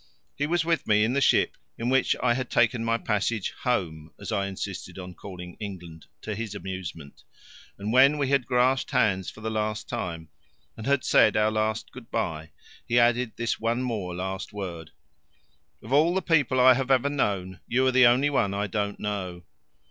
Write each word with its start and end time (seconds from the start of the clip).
He 0.35 0.47
was 0.47 0.65
with 0.65 0.87
me 0.87 1.03
in 1.03 1.13
the 1.13 1.21
ship 1.21 1.57
in 1.77 1.87
which 1.87 2.15
I 2.23 2.33
had 2.33 2.49
taken 2.49 2.83
my 2.83 2.97
passage 2.97 3.51
"home," 3.61 4.11
as 4.19 4.31
I 4.31 4.47
insisted 4.47 4.97
on 4.97 5.13
calling 5.13 5.57
England, 5.59 6.07
to 6.23 6.33
his 6.33 6.55
amusement, 6.55 7.21
and 7.77 7.93
when 7.93 8.17
we 8.17 8.29
had 8.29 8.47
grasped 8.47 8.89
hands 8.89 9.29
for 9.29 9.41
the 9.41 9.51
last 9.51 9.87
time 9.87 10.29
and 10.75 10.87
had 10.87 11.03
said 11.03 11.37
our 11.37 11.51
last 11.51 11.91
good 11.91 12.09
bye, 12.09 12.49
he 12.87 12.97
added 12.97 13.33
this 13.35 13.59
one 13.59 13.83
more 13.83 14.15
last 14.15 14.51
word: 14.51 14.89
"Of 15.83 15.93
all 15.93 16.15
the 16.15 16.21
people 16.23 16.59
I 16.59 16.73
have 16.73 16.89
ever 16.89 17.07
known 17.07 17.59
you 17.67 17.85
are 17.85 17.91
the 17.91 18.07
only 18.07 18.31
one 18.31 18.55
I 18.55 18.65
don't 18.65 18.99
know." 18.99 19.43